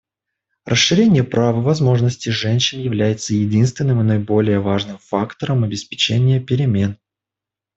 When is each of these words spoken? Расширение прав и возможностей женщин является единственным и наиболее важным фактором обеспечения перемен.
Расширение 0.65 1.23
прав 1.23 1.57
и 1.57 1.59
возможностей 1.59 2.31
женщин 2.31 2.79
является 2.79 3.35
единственным 3.35 4.01
и 4.01 4.03
наиболее 4.03 4.59
важным 4.59 4.97
фактором 4.97 5.63
обеспечения 5.63 6.39
перемен. 6.39 6.97